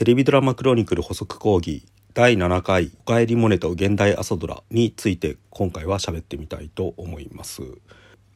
[0.00, 1.84] テレビドラマクロニクル補足講義
[2.14, 7.60] 第7回「おかえりモネと現代朝ドラ」について今回は喋ってみたいと思います。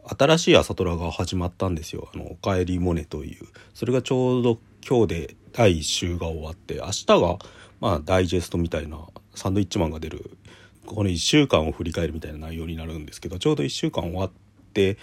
[0.04, 3.46] 新しい朝ドラが始まったんですよ「あのおかえりモネ」という。
[3.72, 7.38] それがちょうど今日で第1週が終わって明日が
[7.80, 8.98] まあダイジェストみたいな
[9.34, 10.36] サンドイッチマンが出る
[10.84, 14.30] この1週間を振り返るみたいな内容になるんですけどちょうど1週間終わっ
[14.74, 14.98] て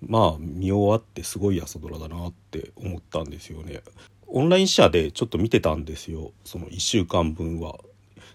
[0.00, 3.80] まあ見終わってすごい朝ドラだなって思ったんですよね。
[4.32, 7.78] オンライン社でちょっと見てたんですよその1週間分は。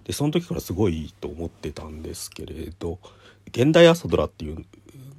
[0.04, 2.99] でその時からすごいと思ってたんですけれど
[3.48, 4.63] 現代朝ドラっていう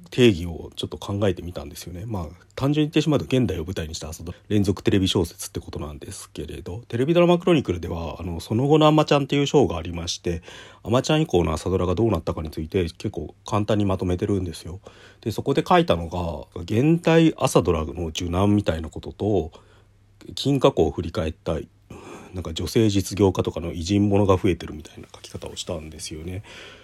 [0.09, 2.05] 定義をちょっと考えてみたんですよね。
[2.05, 10.41] まあ単純に言ってしまうと現代を舞台にした朝ドラ連続テレビ小説ってことなんですけれどテレビドラマクロニクルではあのその後の「あまちゃん」っていうショーがありまして
[10.83, 14.79] 「あまちゃん」以降の朝ドラがどうなったかについて結構簡単にまとめてるんですよ。
[15.21, 19.51] でそこで書いたのが現代朝ドラの受難みたいなことと
[20.35, 21.57] 金過去を振り返った
[22.33, 26.43] なんか女性実業家とかの偉人ものが増えてるみたいな書き方をしたんですよね。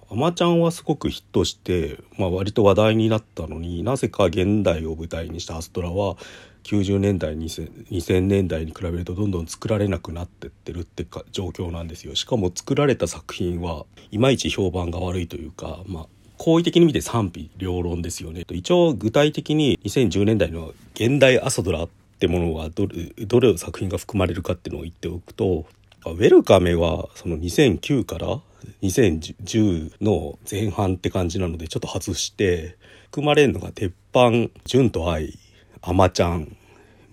[0.09, 6.17] あまちゃんはすごくヒットして、まあ、割と話題になったのになぜか現代を舞台にしたアストラは
[6.63, 12.15] 90年代 2000, 2000年代に比べるとどんどん作られなくなってってるってか状況なんですよ。
[12.15, 18.45] しかも作られた作品はいまいち評判が悪いというか、まあ、好意的に見て賛否両論ですよね。
[18.49, 21.87] 一応具体的に2010年代の現代朝ドラ
[22.23, 25.65] ってものはどれどれ作品が含まれるかっていうのを言っておくと
[26.05, 28.39] ウェルカメはその2009から
[28.81, 35.37] 2010の前半って感じなのでちょっと外して含まれるのが鉄板純と愛
[35.81, 36.55] アマちゃん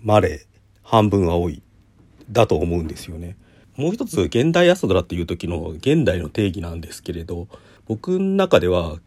[0.01, 0.45] マレ
[0.81, 1.61] 半分青い
[2.31, 3.35] だと思うんですよね。
[3.75, 7.47] もう一つ現代朝ドラっていう時の現代の定義なんですけれど
[7.85, 8.99] 僕の中では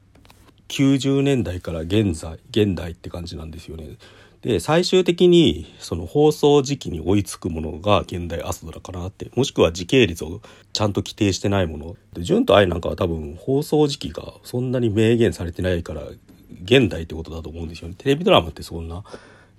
[0.68, 3.96] 90年代から現在現代って感じなんですよね。
[4.44, 10.42] で最終的にその放送時期に追いつくものが現代朝ドラかなってもしくは時系列を
[10.74, 16.02] ちゃんと規定してないもので純と愛なんかは多分放送時期がそんなに明言されてないから
[16.62, 19.02] 現代ってことだと思うんですよねテレビドラマってそんな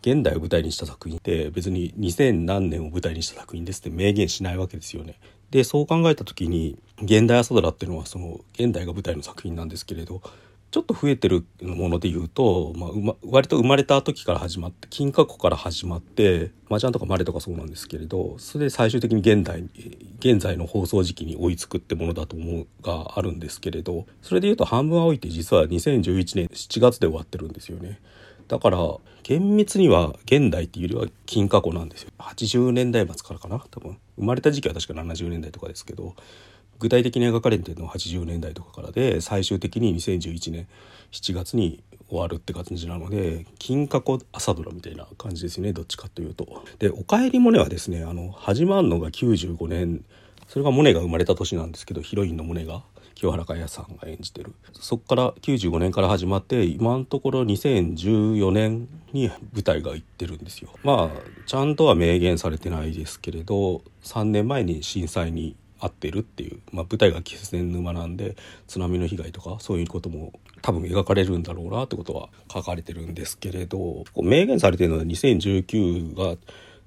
[0.03, 5.17] 現代を舞台にした作品って別に2000何年を舞台にした作品ですって明言しないわけですよね。
[5.49, 10.21] でそう考えた時に現代朝ドラっていうのはその現代が舞台の作品なんですけれど
[10.75, 19.63] ちょっと増えてるもので言うと、まあ、うま割と生まれた時から始まって金過去から始まって麻雀とかマレとかそうなんですけれどそれで最終的に現代
[20.19, 28.01] 現在の放送時期に追いつくってものだと思うがあるんですけれどそれで言うと「半分青い」って実は2011年7月で終わってるんですよね。
[28.49, 28.77] だから
[29.23, 32.11] 厳密には現代っていうよりは金過去なんですよ。
[32.19, 33.97] 80年代末からかな多分。
[34.17, 36.15] 生まれた時期は確か70年代とかですけど。
[36.79, 40.67] 具体的に描かれてるのは80年代とかからで最終的に2011年
[41.11, 46.63] 7月に終わるって感じなので金過去朝ドラみたいな感じですよねどっちかというと。
[46.79, 50.03] で「おかえりモネ」はですねあの始まるのが95年
[50.47, 52.83] それがモネが生まれた年なんですけどヒロインのモネが
[53.15, 68.35] 清原果耶さんが演じてるそこから95年から始まって今のところ2014年に舞台が行ってるんですよまあちゃんとは明言されてないですけれど3年前に震災に合ってるっていう、まあ、舞台が気仙沼なんで
[68.67, 76.35] 津波の被害とかそういうことも多分描かれるんだろうなってことは書かれてるんですけれど明言されてるのは2019が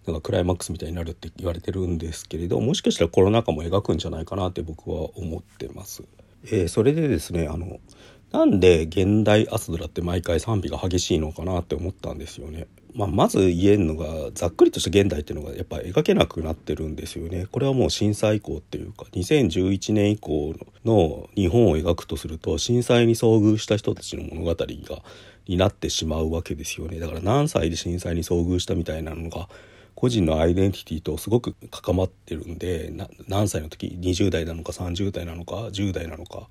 [0.06, 6.03] なんかクライマックスみたいになるって言われてるんですけれどもしかしたらコロナ禍も描くんじゃないかなって僕は思ってます。
[6.44, 7.78] えー、それでですねあの
[8.33, 12.66] なんで現代アスドラって毎回賛否が激しいのかなって思ったんですよね。
[12.94, 17.47] まあ、まず言えるのがざっくりとした現代っていうのがやっぱ描けなくなってるんですよね。
[17.50, 24.66] これはもう震災以降っていうか2011年以降の日本を描くとすると震災に遭遇した人たちの物語が
[25.47, 26.99] になってしまうわけですよね。
[26.99, 29.49] だから何歳で震災に遭遇したみたいなのが
[29.95, 32.93] 個人のアイデンティティとすごく関わってるんで
[33.27, 36.49] 何歳の時20代なのか30代なのか10代なのか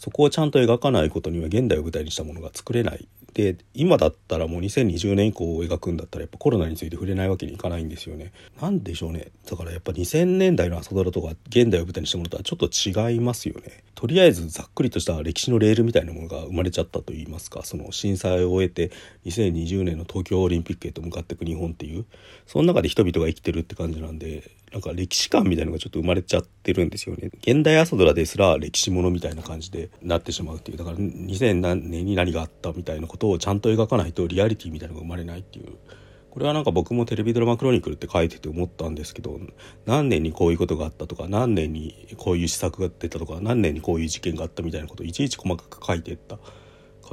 [0.00, 8.32] そこをちゃんと描かないことには現代を舞台にしたものが作れないで今だったらもう2020年以降を描くんだったらやっぱコロナについて触れないわけにいかないんですよね。
[8.60, 13.84] なんでしょうねだからやっぱ2000年代の朝ドラとか現代を舞台にしたものとはちょっと違いますよね。
[13.94, 18.90] とりあえずざっくりとした歴史のレールみたいなものが生まれちゃったといいますかその震災を終えて
[19.26, 22.06] 2020年の東京オリンピックへと向かっていく日本っていう
[22.46, 27.30] その中で人々が生きてるって感じなんでなんか歴史観みたいのがちょっと生まれちゃってるんですよね。
[27.42, 35.76] 現代朝ドラですら歴史ものみたいな感じでなってしまうっていうだから2000何年に何があったみたいなことをちゃんと描かないとリアリティみたいなのが生まれないっていう。
[36.30, 39.40] これはなんか僕もテレビドラマクロニクルって書いてて思ったんですけど
[39.84, 46.42] 何年にこういうことがあったとか何年にこういう施策が出たとか何年にこういう事件があったみたいなことをいちいち細かく書いてったか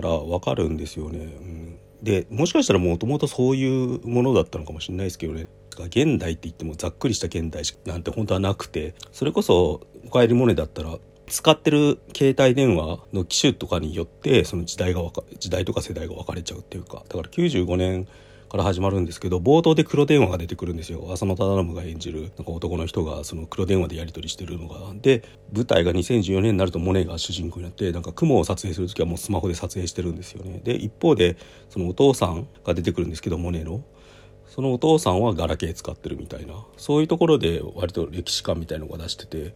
[0.03, 1.19] ら分かるんですよね。
[1.19, 5.47] うんでもしかしたらもともとそういうものだったのかもしれないですけどね
[5.85, 10.97] 現代って言ってもざっくりした現代なんて本当はなくてそれこそ「おかえりモネ」だったら
[11.27, 15.01] 使ってる携帯電話の機種とかによってその時代が
[15.39, 17.03] 時代とか世代が分かれちゃうっていうか。
[17.07, 18.07] だから95年
[18.49, 21.05] から始まるんですけど冒頭で黒電話が出てくるんですよ。
[21.11, 24.79] 浅野忠信が演じるなんか男の人がその黒電話でやり取りしてるのが。
[25.01, 30.61] で舞台が2014年になるとモネが主人公になってなんか雲を撮影する時はもうスマホで撮影してるんですよね。
[30.63, 31.35] で一方で
[31.69, 33.83] そのお父さんが出てくるんですけどモネの。
[34.47, 36.65] そのお父さんはガラケー使ってるみたいな。
[36.77, 39.53] そういうところで割と歴史観みたいのが出してて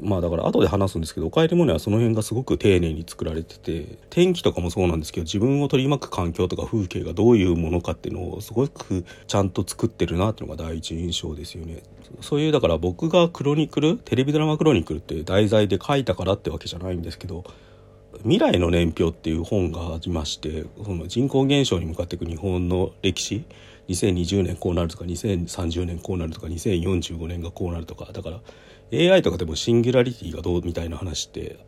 [0.00, 11.82] まあだから後で話すんですけど「おかえりモネ」はその辺がすごく丁寧に作られてて天気とかもそうなんですけど自分を取り巻く環境とか風景がどういうものかっていうのをすごくちゃんと作ってるなっていうのが第一印象ですよね。
[12.20, 17.44] そういうだから僕がクロニクルテレビドラマクロニクルって題材で書いたからってわけじゃないんですけど
[18.22, 23.44] 未来の年表っていう本がありましてその人口減少に向かっていく日本の歴史
[23.88, 28.40] 2020年こうなるとか2030年こうなるとか2045年がこうなるとかだから
[28.92, 31.58] AI とかでもシンギュラリティがどうみたいな話って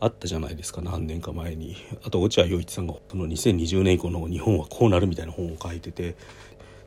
[0.00, 1.76] あったじゃないですか何年か前に。
[2.04, 6.16] あと落合陽一さんがその2020年以降の日本はこうなるみたいな本を書いてて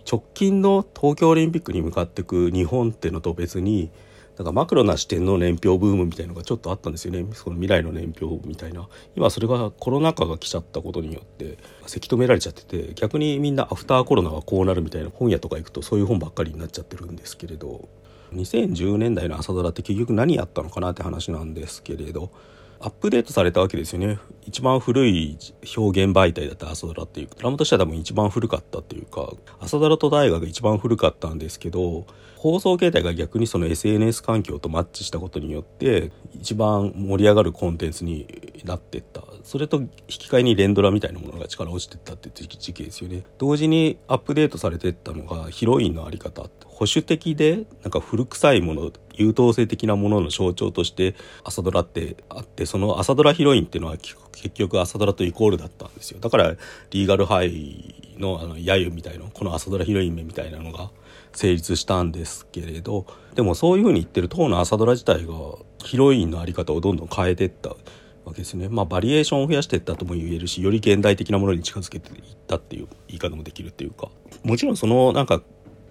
[0.10, 3.90] 直近の東京オリンピックに向かっていく日本ってのと別に
[4.38, 7.26] なんかマクロな視点の年表ブームみたいのがちょっとあったんですよね。
[7.32, 8.90] その未来の年表みたいな。
[9.16, 11.58] 今それがコロナ禍が来ちゃったことによって
[11.88, 17.88] せき止められちゃってて逆にみんなアフターコロナはこうなるみたいな本屋とか行くとそういう本ばっかりになっちゃってるんですけれど。
[18.36, 22.32] 2010年代の朝ドラって結局何やったのかなって話なんですけれど
[22.80, 24.20] アップデートされたわけですよね。
[24.46, 25.38] 一番古い
[25.76, 32.06] 表現媒体だった朝ドラっていうドラマとしては多分一番古かったっていうか朝ドラと大学が一番古かったんですけど
[32.38, 38.28] 放送形態が逆にその SNS 環境とマッチしたことによって一番盛り上がるコンテンツに
[38.66, 39.24] なってった。
[39.44, 43.24] それと引き換えに連ドラみたいなものが力落ちてったって時期ですよね。
[43.40, 46.44] 同時にアップデートされてったのがヒロインの在り方
[46.76, 56.20] 保守的でなんか古臭いもの優等生的なものの象徴として朝ドラってあってその朝ドラヒロインっていうのは結局朝ドラとイコールだったんですよ。
[56.20, 56.56] だから
[56.92, 60.92] リーガルハイのあの揶揄みたいなこの朝ドラヒロイン名みたいなのが
[61.32, 63.06] 成立したんですけれど
[63.36, 65.34] でもそういうふうに言ってる当の朝ドラ自体が
[65.86, 68.68] ヒロインの在り方をどんどん変えてったわけですね。
[68.68, 74.10] まあバリエーションを増やしていったとも言えるしより現代的なものに近づけていったっていう言い方もできるっていうか。
[74.44, 75.42] もちろんそのなんか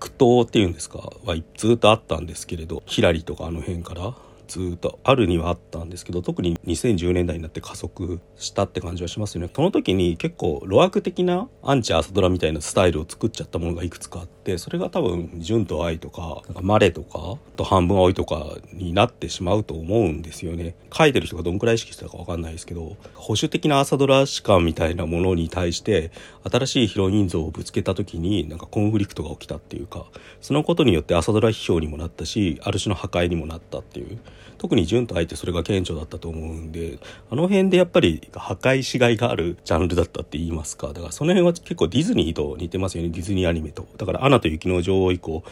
[0.04, 0.98] 苦闘っていうんですか？
[1.24, 4.14] はずっとあったんですけれどヒラリとかあの辺から。
[4.46, 9.50] ずっとあるにはあったんですけど特に2010年代になって加速したって感じはしますよね。
[9.54, 20.74] その時に結構路悪的なアンチ朝ドラみたいなスタイルを作っちゃったものがいくつかあってそれが多分純と愛とかなんかマレとかと半分青いとかになってしまうと思うんですよね。
[20.92, 26.12] 書いてる人がどんくらい意識してたか分かんないですけど保守的な朝ドラ史観みたいなものに対して
[26.50, 30.06] 新しいヒロイン像をぶつけた時になんかコンフリクトが起きたっていうか
[30.40, 34.18] そのことによって朝ドラ批評にもなったしある種の破壊にもなったっていう。
[34.58, 36.98] 特に純と愛ってそれが顕著だったと思うんで
[37.30, 40.88] あの辺でやっぱり破壊しがいがあるジャンルだったって言いますか。
[40.88, 43.10] だからその辺は結構ディズニーと似てますよね。
[43.10, 43.86] ディズニーアニメと。
[43.96, 45.44] だから「アナと雪の女王」以降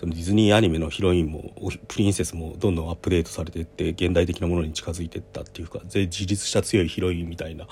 [0.00, 1.52] そのディズニーアニメのヒロインも
[1.86, 7.66] プリンセスもどんどんアップデートされていって現代的なものに近づいていったっていうか自立した強いヒロインみたいな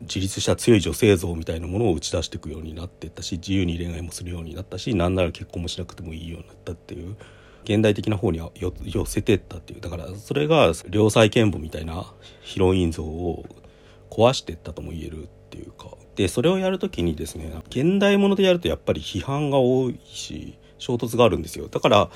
[0.00, 7.16] 自立した強い女性像みたいなものを打ち出していくようになっていったし自由に恋愛もするようになったしなんなら結婚もしなくてもいいようになったっていう
[7.64, 8.40] 現代的な方に
[8.84, 13.44] 寄せてったっていうだからそれが良妻賢母みたいなヒロイン像を
[14.10, 22.10] 壊してったとも言えるっていうかでそれをやる時にですね現代ものでやるとやっぱり批判が多いし衝突があるんですよだから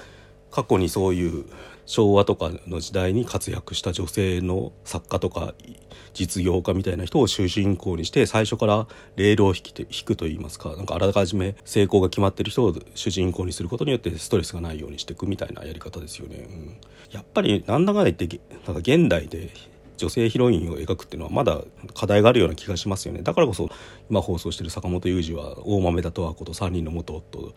[0.50, 1.45] 過去にそういう
[1.87, 5.55] 昭和とかの時代に活躍した女性の作家とか
[6.12, 8.87] 実業家みたいな人を主人公にして最初から
[9.17, 16.47] レールを引て引くといいますかなんかあらかじめ成功が決まってる人を主人公にすることによってストレスがないようにしていくみたいなやり方ですよね。
[16.50, 16.76] うん、
[17.11, 19.50] やっぱりなんだかんだ言ってなんか現代で
[19.97, 21.61] 女性ヒロインを描くっていうのはまだ
[21.95, 23.69] 課題があるような気がしますよねだからこそ
[24.09, 27.52] 今放送してる坂本雄二は大豆田十和子と3人の元夫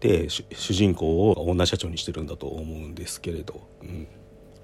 [0.00, 4.06] で主人公を女社長にしてるんだと思うんですけれど、うん、